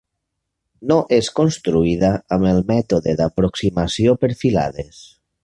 No 0.91 0.95
és 1.17 1.29
construïda 1.39 2.09
amb 2.37 2.49
el 2.53 2.63
mètode 2.73 3.15
d'aproximació 3.21 4.17
per 4.25 4.33
filades. 4.43 5.07